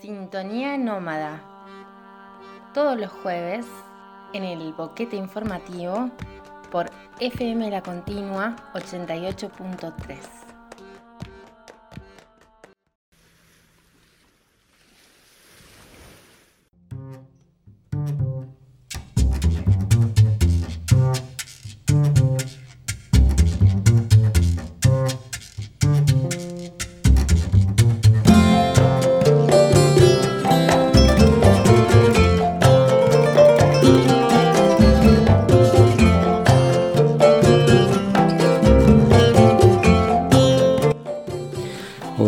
[0.00, 1.42] Sintonía Nómada.
[2.74, 3.66] Todos los jueves
[4.32, 6.10] en el boquete informativo
[6.70, 10.43] por FM La Continua 88.3.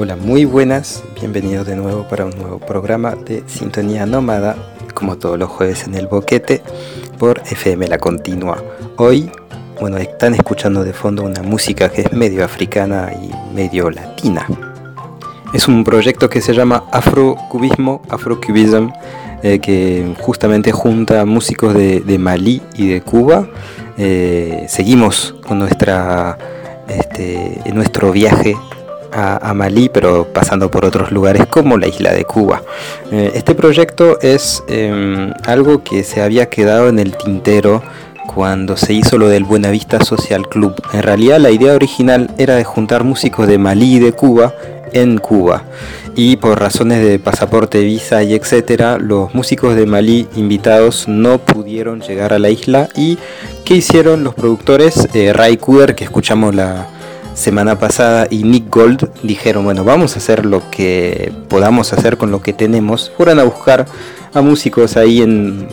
[0.07, 4.55] Hola, muy buenas, bienvenidos de nuevo para un nuevo programa de Sintonía Nómada,
[4.95, 6.63] como todos los jueves en el boquete,
[7.19, 8.63] por FM La Continua.
[8.99, 9.29] Hoy,
[9.81, 14.47] bueno, están escuchando de fondo una música que es medio africana y medio latina.
[15.53, 18.91] Es un proyecto que se llama Afrocubismo, Afrocubism,
[19.43, 23.49] eh, que justamente junta músicos de, de Malí y de Cuba.
[23.99, 26.39] Eh, seguimos con nuestra,
[26.87, 28.55] este, nuestro viaje
[29.17, 32.63] a, Malí, pero pasando por otros lugares como la isla de Cuba.
[33.11, 37.83] Eh, este proyecto es eh, algo que se había quedado en el tintero
[38.35, 40.75] cuando se hizo lo del Buenavista Social Club.
[40.93, 44.53] En realidad la idea original era de juntar músicos de Malí y de Cuba
[44.93, 45.65] en Cuba.
[46.15, 52.01] Y por razones de pasaporte, visa y etcétera, los músicos de Malí invitados no pudieron
[52.01, 52.89] llegar a la isla.
[52.95, 53.19] ¿Y
[53.65, 55.09] qué hicieron los productores?
[55.15, 56.89] Eh, Ray Kuder, que escuchamos la,
[57.37, 62.31] semana pasada y Nick Gold dijeron, bueno, vamos a hacer lo que podamos hacer con
[62.31, 63.13] lo que tenemos.
[63.17, 63.87] Fueron a buscar
[64.33, 65.69] a músicos ahí en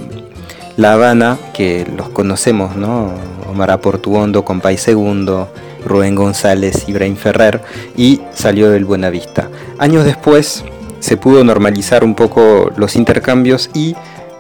[0.76, 3.12] La Habana, que los conocemos, ¿no?
[3.50, 5.48] Omar Aportuondo, Compay Segundo,
[5.86, 7.62] Rubén González, Ibrahim Ferrer,
[7.96, 9.50] y salió del Buenavista.
[9.80, 10.66] Años después
[11.00, 13.96] se pudo normalizar un poco los intercambios y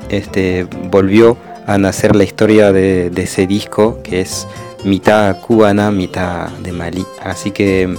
[0.10, 4.46] este, volvió a nacer la historia de ese disco que es
[4.84, 7.06] mitad cubana, mitad de Malí.
[7.22, 7.96] Así que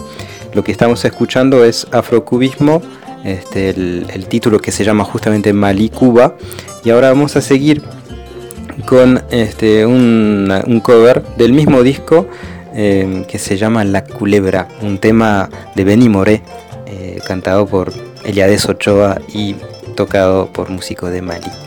[0.53, 2.83] lo que estamos escuchando es Afrocubismo,
[3.25, 6.37] este, el, título que se llama justamente Malí Cuba.
[6.85, 7.83] Y ahora vamos a seguir
[8.87, 12.27] con este, un, un cover del mismo disco
[12.77, 16.43] eh, que se llama La Culebra, un tema de Benny Moré,
[16.87, 17.93] eh, cantado por
[18.25, 19.55] Eliades Ochoa y
[19.95, 21.64] tocado por músicos de Malí.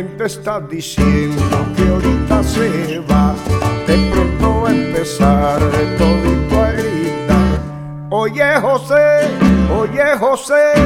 [0.00, 1.42] Gente está diciendo
[1.76, 3.34] que ahorita se va,
[3.86, 5.60] de pronto a empezar
[5.98, 7.60] todito a gritar.
[8.08, 9.28] Oye José,
[9.78, 10.79] oye José.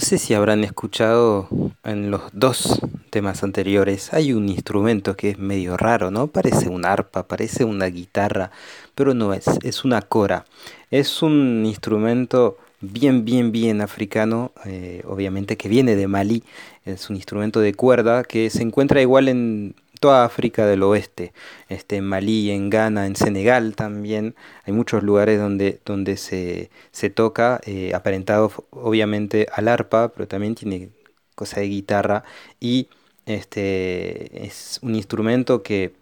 [0.00, 1.46] No sé si habrán escuchado
[1.84, 2.80] en los dos
[3.10, 6.28] temas anteriores, hay un instrumento que es medio raro, ¿no?
[6.28, 8.50] Parece un arpa, parece una guitarra,
[8.94, 10.46] pero no es, es una cora.
[10.90, 16.44] Es un instrumento bien, bien, bien africano, eh, obviamente que viene de Malí,
[16.86, 21.32] es un instrumento de cuerda que se encuentra igual en toda África del Oeste,
[21.68, 24.34] este, en Malí, en Ghana, en Senegal también,
[24.64, 30.54] hay muchos lugares donde, donde se, se toca, eh, aparentado obviamente al arpa, pero también
[30.54, 30.88] tiene
[31.34, 32.24] cosa de guitarra
[32.58, 32.88] y
[33.26, 35.92] este es un instrumento que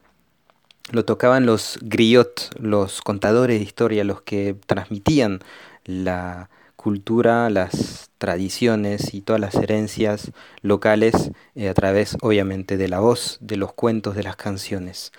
[0.91, 5.41] lo tocaban los griots, los contadores de historia, los que transmitían
[5.85, 6.49] la
[6.79, 10.31] cultura, las tradiciones y todas las herencias
[10.63, 15.13] locales eh, a través obviamente de la voz, de los cuentos, de las canciones.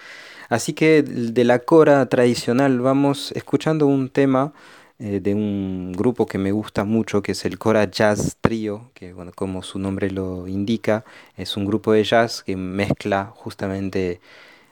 [0.48, 4.54] Así que de la cora tradicional vamos escuchando un tema
[5.00, 9.14] eh, de un grupo que me gusta mucho, que es el Cora Jazz Trio, que
[9.14, 11.04] bueno, como su nombre lo indica,
[11.38, 14.22] es un grupo de jazz que mezcla justamente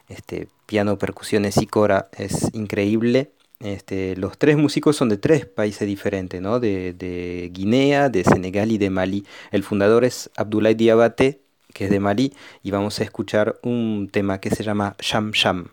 [0.10, 3.32] este, piano, percusiones y cora, es increíble.
[3.60, 6.60] Este, los tres músicos son de tres países diferentes, ¿no?
[6.60, 9.26] de, Guinea, de Senegal y de Malí.
[9.52, 11.42] El fundador es Abdoulaye Diabaté,
[11.74, 12.34] que es de Malí,
[12.64, 15.70] y vamos a escuchar un tema que se llama Sham Sham.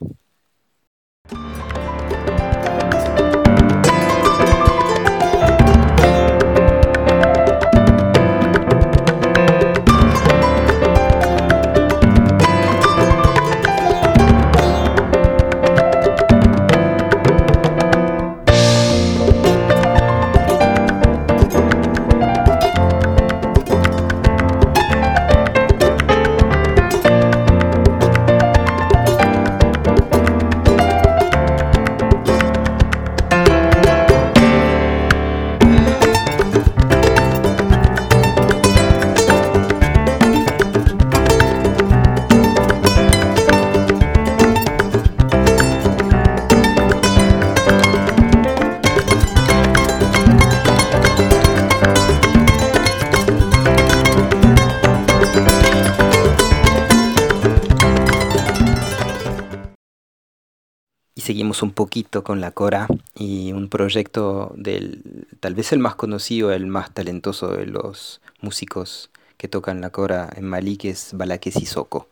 [61.25, 66.53] Seguimos un poquito con la Cora y un proyecto del tal vez el más conocido,
[66.53, 71.51] el más talentoso de los músicos que tocan la Cora en Malí, que es Balaké
[71.51, 72.09] Sissoko.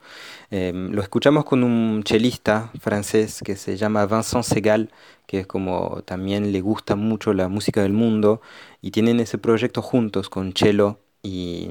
[0.51, 4.91] Em, lo escuchamos con un chelista francés que se llama Vincent Segal,
[5.27, 8.41] que es como también le gusta mucho la música del mundo
[8.81, 11.69] y tienen ese proyecto juntos con cello y,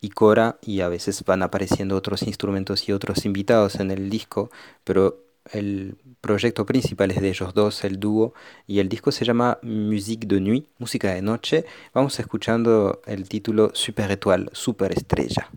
[0.00, 4.50] y cora y a veces van apareciendo otros instrumentos y otros invitados en el disco,
[4.84, 8.34] pero el proyecto principal es de ellos dos, el dúo,
[8.66, 11.64] y el disco se llama Musique de Nuit, música de noche.
[11.94, 15.50] Vamos escuchando el título Super Étoile, Super Estrella.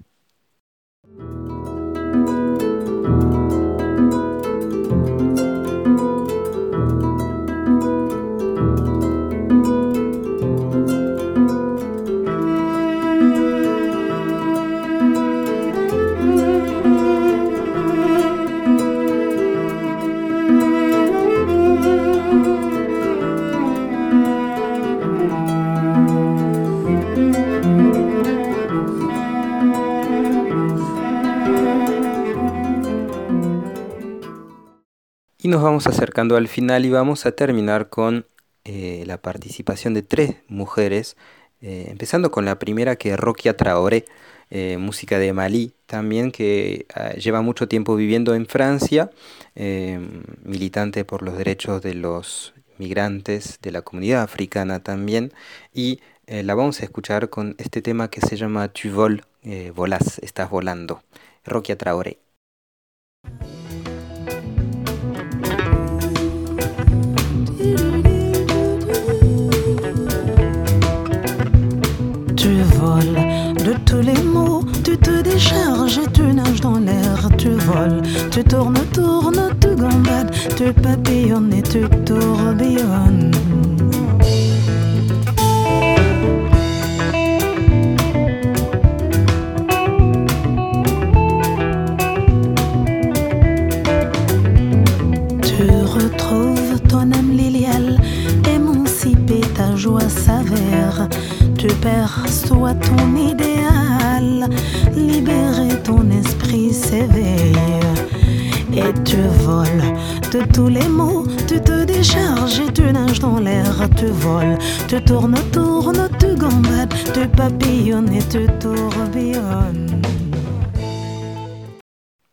[35.52, 38.26] Nos vamos acercando al final y vamos a terminar con
[38.64, 41.18] eh, la participación de tres mujeres,
[41.60, 44.06] eh, empezando con la primera que es Rokia Traoré,
[44.50, 49.12] eh, música de Malí también, que ah, lleva mucho tiempo viviendo en Francia,
[50.44, 55.34] militante por los derechos de los migrantes, de la comunidad africana también,
[55.74, 59.26] y la vamos a escuchar con este tema que se llama Tu vol,
[59.76, 61.04] volás, estás volando,
[61.44, 62.31] Rokia Traoré.
[78.44, 83.32] Tu tournes, tournes, tu gambades, tu papillonnes et tu tourbillonnes.
[95.44, 98.00] Tu retrouves ton âme liliale,
[98.48, 101.08] émancipée, ta joie s'avère
[101.62, 104.50] tu perçois ton idéal,
[104.96, 107.11] libérer ton esprit s'éveille.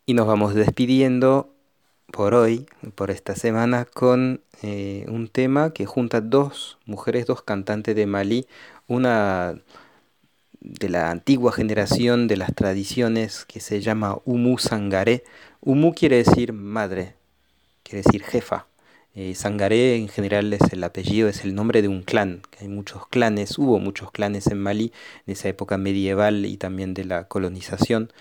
[0.07, 1.55] Y nos vamos despidiendo
[2.11, 7.95] por hoy, por esta semana, con eh, un tema que junta dos mujeres, dos cantantes
[7.95, 8.47] de Malí,
[8.89, 9.55] una
[10.61, 15.25] de la antigua generación de las tradiciones que se llama Umu Sangaré.
[15.61, 17.15] Umu quiere decir madre,
[17.83, 18.67] quiere decir jefa.
[19.15, 22.43] Eh, Sangaré en general es el apellido, es el nombre de un clan.
[22.61, 24.93] Hay muchos clanes, hubo muchos clanes en Malí
[25.27, 28.13] en esa época medieval y también de la colonización.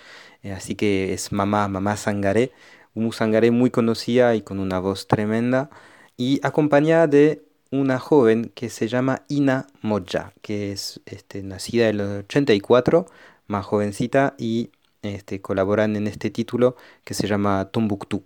[0.44, 2.52] Eh, así que es mamá, mamá Sangaré.
[2.96, 5.70] Umu Sangaré muy conocida y con una voz tremenda
[6.18, 12.00] y acompañada de una joven que se llama Ina Moja, que es este, nacida en
[12.00, 13.06] el 84,
[13.48, 14.72] más jovencita, y
[15.08, 18.24] este, colaboran en este título que se llama Tumbuktu.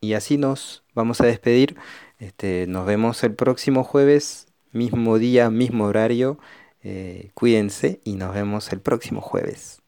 [0.00, 1.76] Y así nos vamos a despedir.
[2.18, 6.38] Este, nos vemos el próximo jueves, mismo día, mismo horario.
[6.82, 9.82] Eh, cuídense y nos vemos el próximo jueves.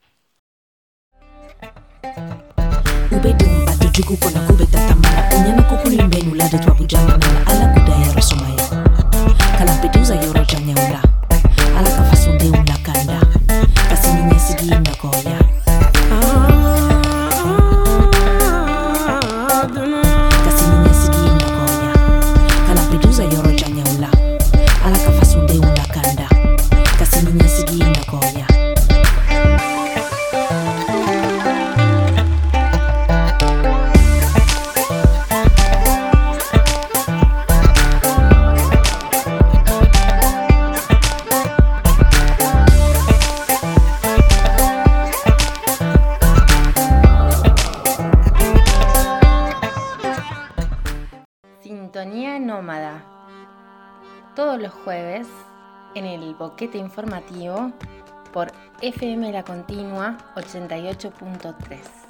[54.35, 55.29] Todos los jueves
[55.95, 57.73] en el boquete informativo
[58.33, 58.51] por
[58.83, 62.08] FM La Continua 88.3.